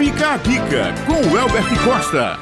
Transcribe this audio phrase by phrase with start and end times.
[0.00, 2.38] Fica a dica com o Elbert Costa.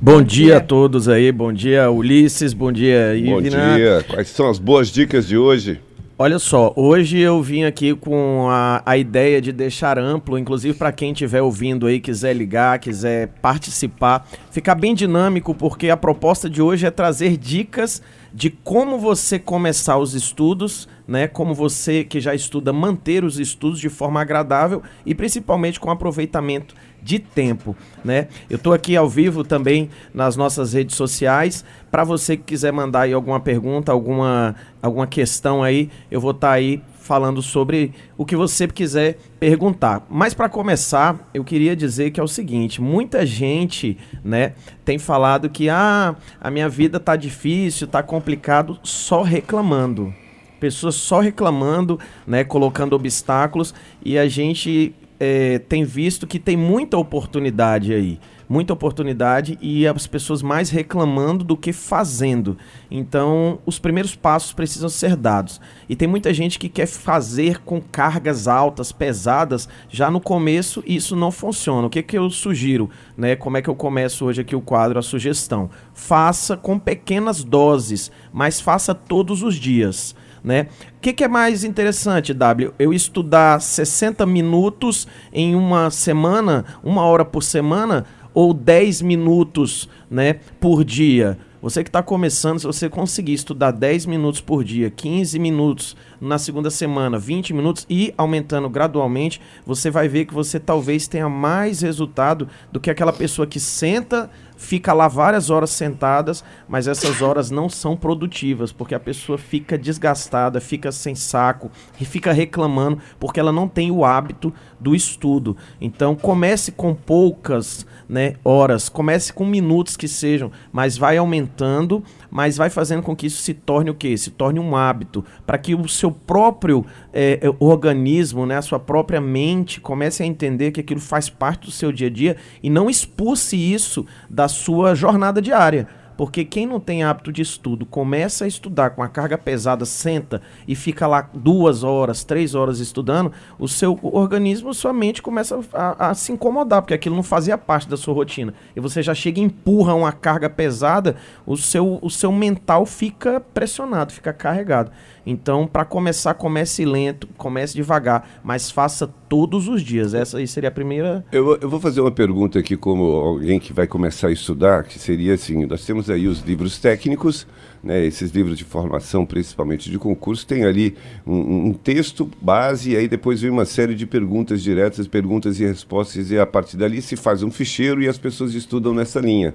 [0.00, 3.76] Bom dia a todos aí, bom dia Ulisses, bom dia Bom Ivna.
[3.76, 4.04] dia.
[4.08, 5.80] Quais são as boas dicas de hoje?
[6.18, 10.90] Olha só, hoje eu vim aqui com a, a ideia de deixar amplo, inclusive para
[10.90, 16.62] quem estiver ouvindo aí, quiser ligar, quiser participar, ficar bem dinâmico, porque a proposta de
[16.62, 18.02] hoje é trazer dicas
[18.32, 21.28] de como você começar os estudos, né?
[21.28, 26.74] Como você que já estuda manter os estudos de forma agradável e principalmente com aproveitamento
[27.06, 28.26] de tempo, né?
[28.50, 31.64] Eu tô aqui ao vivo também nas nossas redes sociais.
[31.88, 36.50] Para você que quiser mandar aí alguma pergunta, alguma, alguma questão aí, eu vou estar
[36.50, 40.04] aí falando sobre o que você quiser perguntar.
[40.10, 44.54] Mas para começar, eu queria dizer que é o seguinte, muita gente, né,
[44.84, 50.12] tem falado que ah, a minha vida tá difícil, tá complicado, só reclamando.
[50.58, 53.72] Pessoas só reclamando, né, colocando obstáculos
[54.04, 58.18] e a gente é, tem visto que tem muita oportunidade aí.
[58.48, 62.56] Muita oportunidade e as pessoas mais reclamando do que fazendo.
[62.88, 65.60] Então, os primeiros passos precisam ser dados.
[65.88, 70.94] E tem muita gente que quer fazer com cargas altas, pesadas, já no começo e
[70.94, 71.88] isso não funciona.
[71.88, 72.88] O que, que eu sugiro?
[73.16, 73.34] Né?
[73.34, 75.68] Como é que eu começo hoje aqui o quadro, a sugestão?
[75.92, 80.14] Faça com pequenas doses, mas faça todos os dias
[80.46, 80.68] né?
[80.96, 82.72] O que, que, é mais interessante, W?
[82.78, 90.34] Eu estudar 60 minutos em uma semana, uma hora por semana, ou 10 minutos né,
[90.60, 91.36] por dia?
[91.60, 96.38] Você que está começando, se você conseguir estudar 10 minutos por dia, 15 minutos na
[96.38, 101.80] segunda semana, 20 minutos e aumentando gradualmente, você vai ver que você talvez tenha mais
[101.80, 107.50] resultado do que aquela pessoa que senta fica lá várias horas sentadas, mas essas horas
[107.50, 113.38] não são produtivas, porque a pessoa fica desgastada, fica sem saco e fica reclamando porque
[113.38, 115.56] ela não tem o hábito do estudo.
[115.80, 122.56] Então comece com poucas né, horas, comece com minutos que sejam, mas vai aumentando, mas
[122.56, 124.16] vai fazendo com que isso se torne o quê?
[124.16, 129.20] Se torne um hábito, para que o seu próprio é, organismo, né, a sua própria
[129.20, 132.88] mente comece a entender que aquilo faz parte do seu dia a dia e não
[132.88, 135.88] expulse isso da sua jornada diária.
[136.16, 140.40] Porque quem não tem hábito de estudo, começa a estudar com a carga pesada, senta
[140.66, 146.10] e fica lá duas horas, três horas estudando, o seu organismo, sua mente começa a,
[146.10, 148.54] a se incomodar, porque aquilo não fazia parte da sua rotina.
[148.74, 151.16] E você já chega e empurra uma carga pesada,
[151.46, 154.90] o seu, o seu mental fica pressionado, fica carregado.
[155.26, 160.14] Então, para começar, comece lento, comece devagar, mas faça todos os dias.
[160.14, 161.24] Essa aí seria a primeira.
[161.32, 165.00] Eu, eu vou fazer uma pergunta aqui, como alguém que vai começar a estudar, que
[165.00, 167.46] seria assim: nós temos aí os livros técnicos,
[167.82, 170.96] né, esses livros de formação, principalmente de concurso, tem ali
[171.26, 175.64] um, um, texto base, e aí depois vem uma série de perguntas diretas, perguntas e
[175.64, 179.54] respostas, e a partir dali se faz um ficheiro e as pessoas estudam nessa linha.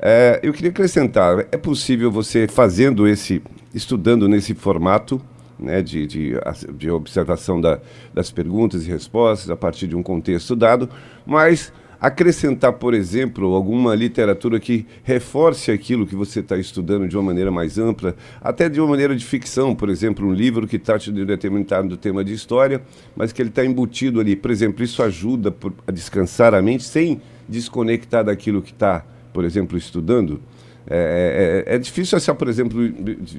[0.00, 3.40] É, eu queria acrescentar: é possível você fazendo esse
[3.74, 5.20] estudando nesse formato
[5.58, 6.32] né, de, de,
[6.76, 7.80] de observação da,
[8.12, 10.90] das perguntas e respostas a partir de um contexto dado,
[11.24, 17.22] mas acrescentar, por exemplo, alguma literatura que reforce aquilo que você está estudando de uma
[17.22, 21.12] maneira mais ampla, até de uma maneira de ficção, por exemplo, um livro que trate
[21.12, 22.82] de um determinado tema de história,
[23.14, 24.34] mas que ele está embutido ali.
[24.34, 25.54] Por exemplo, isso ajuda
[25.86, 30.42] a descansar a mente sem desconectar daquilo que está, por exemplo, estudando.
[30.84, 32.82] É, é, é, difícil achar, por exemplo,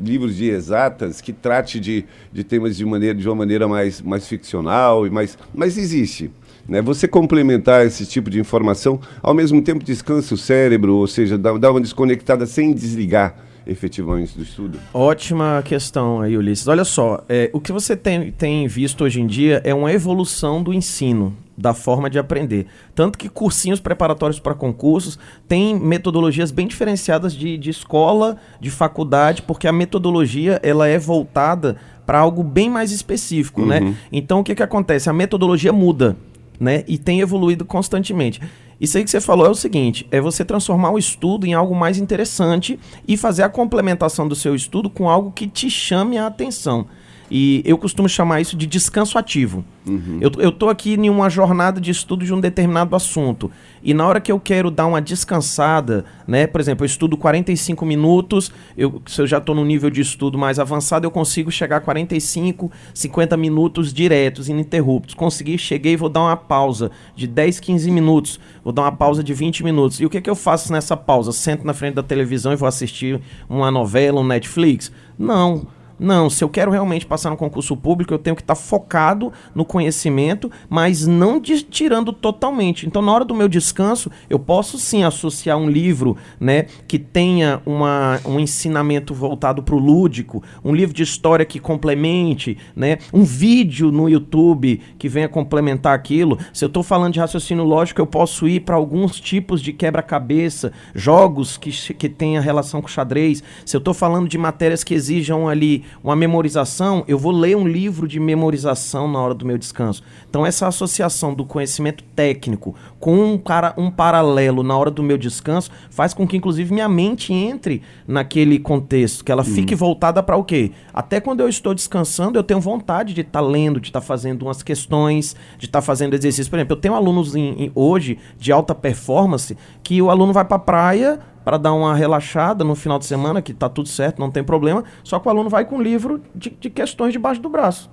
[0.02, 4.26] livros de exatas que trate de, de temas de, maneira, de uma maneira mais, mais
[4.26, 6.32] ficcional, e mais, mas existe.
[6.68, 6.82] Né?
[6.82, 11.58] Você complementar esse tipo de informação, ao mesmo tempo descansa o cérebro, ou seja, dá,
[11.58, 13.36] dá uma desconectada sem desligar
[13.66, 14.78] efetivamente do estudo?
[14.94, 16.68] Ótima questão aí, Ulisses.
[16.68, 20.62] Olha só, é, o que você tem, tem visto hoje em dia é uma evolução
[20.62, 22.66] do ensino da forma de aprender.
[22.96, 29.44] Tanto que cursinhos preparatórios para concursos têm metodologias bem diferenciadas de, de escola, de faculdade,
[29.44, 33.80] porque a metodologia ela é voltada para algo bem mais específico, né?
[33.80, 33.90] uhum.
[33.90, 33.98] né?
[34.12, 35.10] Então o que, que acontece?
[35.10, 36.18] A metodologia muda,
[36.60, 36.84] né?
[36.88, 38.42] E tem evoluído constantemente.
[38.80, 41.76] Isso aí que você falou é o seguinte: é você transformar o estudo em algo
[41.76, 46.28] mais interessante e fazer a complementação do seu estudo com algo que te chame a
[46.28, 46.88] atenção.
[47.36, 49.66] E eu costumo chamar isso de descanso ativo.
[49.88, 50.20] Uhum.
[50.22, 53.50] Eu, eu tô aqui em uma jornada de estudo de um determinado assunto.
[53.82, 56.46] E na hora que eu quero dar uma descansada, né?
[56.46, 60.38] Por exemplo, eu estudo 45 minutos, eu, se eu já estou no nível de estudo
[60.38, 65.16] mais avançado, eu consigo chegar a 45, 50 minutos diretos, ininterruptos.
[65.16, 68.40] Consegui, cheguei, vou dar uma pausa de 10, 15 minutos.
[68.64, 70.00] Vou dar uma pausa de 20 minutos.
[70.00, 71.32] E o que, que eu faço nessa pausa?
[71.32, 73.20] Sento na frente da televisão e vou assistir
[73.50, 74.92] uma novela, um Netflix?
[75.18, 75.66] Não.
[76.04, 79.32] Não, se eu quero realmente passar no concurso público, eu tenho que estar tá focado
[79.56, 82.86] no conhecimento, mas não de, tirando totalmente.
[82.86, 87.62] Então, na hora do meu descanso, eu posso sim associar um livro né, que tenha
[87.66, 93.24] uma, um ensinamento voltado para o lúdico, um livro de história que complemente, né, um
[93.24, 96.38] vídeo no YouTube que venha complementar aquilo.
[96.52, 100.74] Se eu estou falando de raciocínio lógico, eu posso ir para alguns tipos de quebra-cabeça,
[100.94, 103.42] jogos que, que tenha relação com xadrez.
[103.66, 107.68] Se eu estou falando de matérias que exijam ali uma memorização, eu vou ler um
[107.68, 110.04] livro de memorização na hora do meu descanso.
[110.30, 115.18] Então essa associação do conhecimento técnico com um, cara, um paralelo na hora do meu
[115.18, 119.78] descanso faz com que inclusive minha mente entre naquele contexto, que ela fique hum.
[119.78, 120.72] voltada para o quê?
[120.94, 124.06] Até quando eu estou descansando, eu tenho vontade de estar tá lendo, de estar tá
[124.06, 126.50] fazendo umas questões, de estar tá fazendo exercícios.
[126.50, 130.46] Por exemplo, eu tenho alunos em, em, hoje de alta performance que o aluno vai
[130.46, 134.20] para a praia para dar uma relaxada no final de semana, que tá tudo certo,
[134.20, 134.84] não tem problema.
[135.04, 137.90] Só que o aluno vai com um livro de, de questões debaixo do braço.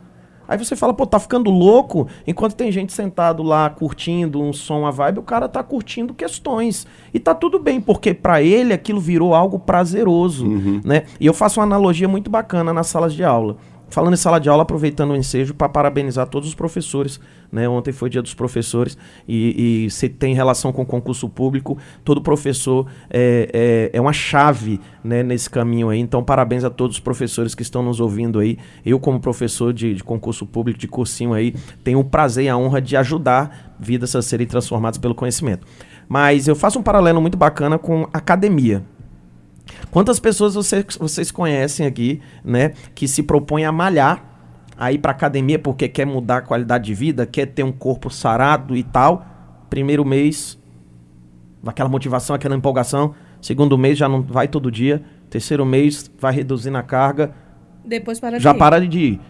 [0.51, 4.85] Aí você fala, pô, tá ficando louco, enquanto tem gente sentado lá curtindo um som,
[4.85, 6.89] a vibe, o cara tá curtindo questões.
[7.15, 10.81] E tá tudo bem, porque para ele aquilo virou algo prazeroso, uhum.
[10.85, 11.05] né?
[11.21, 13.59] E eu faço uma analogia muito bacana nas salas de aula.
[13.91, 17.21] Falando em sala de aula, aproveitando o ensejo para parabenizar todos os professores.
[17.51, 17.69] Né?
[17.69, 18.97] Ontem foi dia dos professores
[19.29, 24.81] e, se tem relação com o concurso público, todo professor é, é, é uma chave
[25.03, 25.99] né, nesse caminho aí.
[25.99, 28.57] Então, parabéns a todos os professores que estão nos ouvindo aí.
[28.87, 32.57] Eu, como professor de, de concurso público, de cursinho aí, tenho o prazer e a
[32.57, 35.67] honra de ajudar vidas a serem transformadas pelo conhecimento.
[36.09, 38.85] Mas eu faço um paralelo muito bacana com academia.
[39.91, 44.25] Quantas pessoas você, vocês conhecem aqui, né, que se propõem a malhar,
[44.77, 48.09] a ir para academia porque quer mudar a qualidade de vida, quer ter um corpo
[48.09, 49.27] sarado e tal?
[49.69, 50.59] Primeiro mês,
[51.67, 53.15] aquela motivação, aquela empolgação.
[53.41, 55.03] Segundo mês já não vai todo dia.
[55.29, 57.33] Terceiro mês vai reduzindo a carga.
[57.85, 58.59] Depois para de já ir.
[58.59, 59.21] para de ir,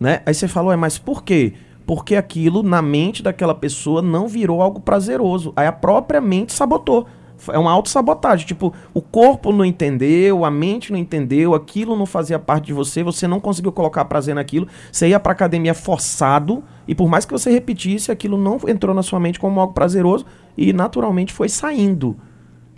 [0.00, 0.22] né?
[0.26, 1.52] Aí você falou, é, mas por quê?
[1.86, 5.52] Porque aquilo na mente daquela pessoa não virou algo prazeroso.
[5.56, 7.06] Aí a própria mente sabotou.
[7.50, 8.46] É uma autossabotagem.
[8.46, 13.02] Tipo, o corpo não entendeu, a mente não entendeu, aquilo não fazia parte de você,
[13.02, 14.68] você não conseguiu colocar prazer naquilo.
[14.90, 19.02] Você ia pra academia forçado, e por mais que você repetisse, aquilo não entrou na
[19.02, 22.16] sua mente como algo prazeroso e naturalmente foi saindo.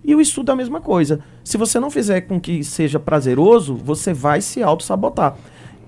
[0.04, 1.20] E o estudo é a mesma coisa.
[1.42, 5.34] Se você não fizer com que seja prazeroso, você vai se auto-sabotar.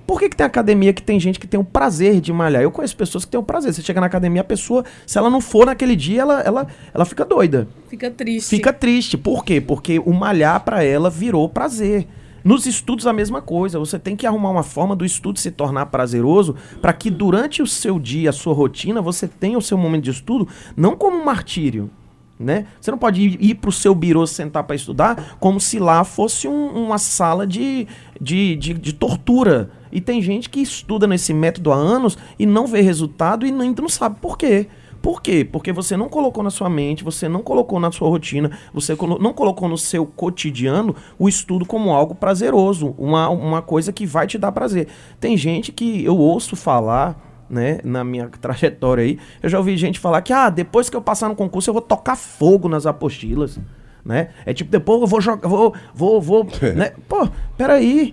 [0.07, 2.63] Por que, que tem academia que tem gente que tem o prazer de malhar?
[2.63, 3.75] Eu conheço pessoas que têm o prazer.
[3.75, 7.05] Você chega na academia, a pessoa, se ela não for naquele dia, ela, ela, ela
[7.05, 7.67] fica doida.
[7.89, 8.49] Fica triste.
[8.49, 9.19] Fica triste.
[9.19, 9.61] Por quê?
[9.61, 12.07] Porque o malhar para ela virou prazer.
[12.45, 13.81] Nos estudos a mesma coisa.
[13.81, 17.67] Você tem que arrumar uma forma do estudo se tornar prazeroso para que durante o
[17.67, 21.25] seu dia, a sua rotina, você tenha o seu momento de estudo não como um
[21.25, 21.91] martírio,
[22.39, 22.67] né?
[22.81, 26.05] Você não pode ir, ir para o seu birô sentar para estudar como se lá
[26.05, 27.89] fosse um, uma sala de,
[28.21, 32.67] de, de, de tortura e tem gente que estuda nesse método há anos e não
[32.67, 34.69] vê resultado e ainda não sabe por quê.
[35.07, 35.45] Por quê?
[35.45, 39.33] Porque você não colocou na sua mente, você não colocou na sua rotina, você não
[39.33, 44.37] colocou no seu cotidiano o estudo como algo prazeroso, uma, uma coisa que vai te
[44.37, 44.89] dar prazer.
[45.21, 50.01] Tem gente que eu ouço falar, né, na minha trajetória aí, eu já ouvi gente
[50.01, 53.61] falar que, ah, depois que eu passar no concurso eu vou tocar fogo nas apostilas,
[54.05, 54.31] né?
[54.45, 56.95] É tipo, depois eu vou jogar, vou, vou, vou, né?
[57.09, 58.13] Pô, peraí.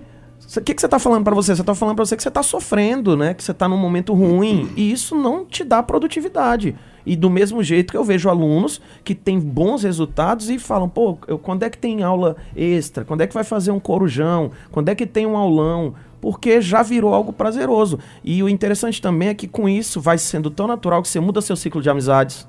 [0.56, 1.56] O que, que você está falando para você?
[1.56, 3.34] Você está falando para você que você está sofrendo, né?
[3.34, 4.70] Que você está num momento ruim.
[4.76, 6.76] E isso não te dá produtividade.
[7.06, 11.18] E do mesmo jeito que eu vejo alunos que têm bons resultados e falam, pô,
[11.28, 13.04] eu, quando é que tem aula extra?
[13.04, 14.52] Quando é que vai fazer um corujão?
[14.72, 15.96] Quando é que tem um aulão?
[16.22, 18.00] Porque já virou algo prazeroso.
[18.24, 21.42] E o interessante também é que com isso vai sendo tão natural que você muda
[21.42, 22.48] seu ciclo de amizades.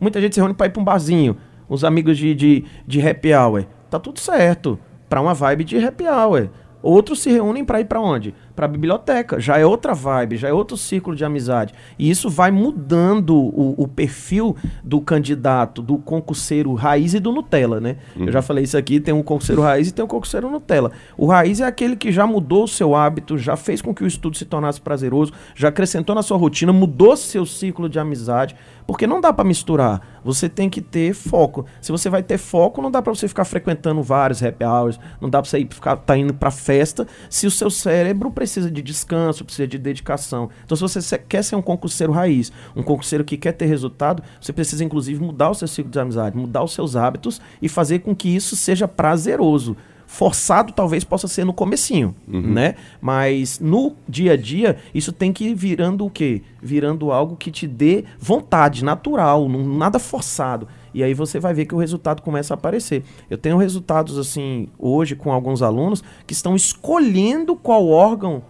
[0.00, 1.36] Muita gente se reúne para ir para um barzinho.
[1.68, 3.66] Os amigos de, de, de happy hour.
[3.90, 4.78] Tá tudo certo.
[5.08, 6.48] Para uma vibe de happy hour.
[6.82, 8.34] Outros se reúnem para ir para onde?
[8.54, 9.40] Para a biblioteca.
[9.40, 11.74] Já é outra vibe, já é outro ciclo de amizade.
[11.98, 17.80] E isso vai mudando o, o perfil do candidato, do concurseiro raiz e do Nutella,
[17.80, 17.96] né?
[18.16, 18.26] Uhum.
[18.26, 20.92] Eu já falei isso aqui, tem um concurseiro raiz e tem um concurseiro Nutella.
[21.16, 24.06] O raiz é aquele que já mudou o seu hábito, já fez com que o
[24.06, 28.54] estudo se tornasse prazeroso, já acrescentou na sua rotina, mudou seu ciclo de amizade,
[28.88, 30.00] porque não dá para misturar.
[30.24, 31.66] Você tem que ter foco.
[31.78, 35.28] Se você vai ter foco, não dá para você ficar frequentando vários happy hours, não
[35.28, 38.80] dá para você ir, ficar tá indo para festa, se o seu cérebro precisa de
[38.80, 40.48] descanso, precisa de dedicação.
[40.64, 44.54] Então, se você quer ser um concurseiro raiz, um concurseiro que quer ter resultado, você
[44.54, 48.16] precisa inclusive mudar o seu ciclo de amizade, mudar os seus hábitos e fazer com
[48.16, 49.76] que isso seja prazeroso
[50.08, 52.40] forçado talvez possa ser no comecinho, uhum.
[52.40, 52.76] né?
[52.98, 56.40] Mas no dia a dia, isso tem que ir virando o quê?
[56.62, 60.66] Virando algo que te dê vontade, natural, não, nada forçado.
[60.94, 63.04] E aí você vai ver que o resultado começa a aparecer.
[63.28, 68.42] Eu tenho resultados assim hoje com alguns alunos que estão escolhendo qual órgão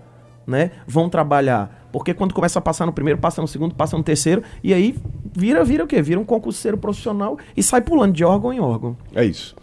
[0.46, 1.77] né, vão trabalhar.
[1.92, 4.94] Porque quando começa a passar no primeiro, passa no segundo, passa no terceiro, e aí
[5.34, 6.02] vira, vira o quê?
[6.02, 8.96] Vira um concurseiro profissional e sai pulando de órgão em órgão.
[9.14, 9.54] É isso.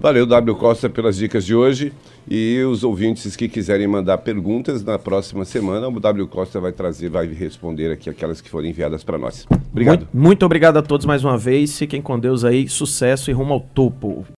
[0.00, 1.92] Valeu, W Costa, pelas dicas de hoje.
[2.28, 7.08] E os ouvintes que quiserem mandar perguntas na próxima semana, o W Costa vai trazer,
[7.10, 9.46] vai responder aqui aquelas que forem enviadas para nós.
[9.70, 10.00] Obrigado.
[10.00, 11.78] Muito, muito obrigado a todos mais uma vez.
[11.78, 12.68] Fiquem com Deus aí.
[12.68, 14.26] Sucesso e rumo ao topo.